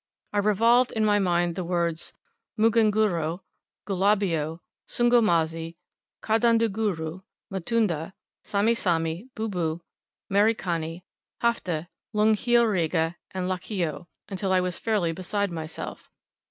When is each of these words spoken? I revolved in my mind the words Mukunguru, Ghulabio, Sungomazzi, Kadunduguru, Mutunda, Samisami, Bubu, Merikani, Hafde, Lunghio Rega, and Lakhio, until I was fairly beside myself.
I 0.33 0.39
revolved 0.39 0.91
in 0.93 1.05
my 1.05 1.19
mind 1.19 1.53
the 1.53 1.63
words 1.63 2.11
Mukunguru, 2.57 3.41
Ghulabio, 3.85 4.61
Sungomazzi, 4.89 5.75
Kadunduguru, 6.23 7.21
Mutunda, 7.53 8.13
Samisami, 8.43 9.29
Bubu, 9.35 9.81
Merikani, 10.27 11.03
Hafde, 11.43 11.85
Lunghio 12.15 12.65
Rega, 12.67 13.15
and 13.29 13.47
Lakhio, 13.47 14.07
until 14.27 14.51
I 14.51 14.59
was 14.59 14.79
fairly 14.79 15.11
beside 15.11 15.51
myself. 15.51 16.09